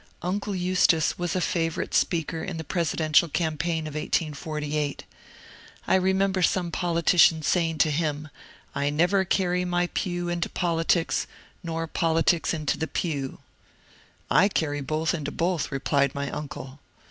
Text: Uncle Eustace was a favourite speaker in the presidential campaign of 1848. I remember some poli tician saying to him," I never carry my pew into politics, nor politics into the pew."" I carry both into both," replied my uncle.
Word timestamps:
Uncle 0.23 0.55
Eustace 0.55 1.19
was 1.19 1.35
a 1.35 1.39
favourite 1.41 1.93
speaker 1.93 2.43
in 2.43 2.57
the 2.57 2.63
presidential 2.63 3.29
campaign 3.29 3.85
of 3.85 3.93
1848. 3.93 5.03
I 5.85 5.93
remember 5.93 6.41
some 6.41 6.71
poli 6.71 7.03
tician 7.03 7.43
saying 7.43 7.77
to 7.77 7.91
him," 7.91 8.29
I 8.73 8.89
never 8.89 9.23
carry 9.25 9.63
my 9.63 9.85
pew 9.93 10.27
into 10.27 10.49
politics, 10.49 11.27
nor 11.61 11.85
politics 11.85 12.51
into 12.51 12.79
the 12.79 12.87
pew."" 12.87 13.41
I 14.41 14.47
carry 14.47 14.81
both 14.81 15.13
into 15.13 15.29
both," 15.31 15.71
replied 15.71 16.15
my 16.15 16.31
uncle. 16.31 16.79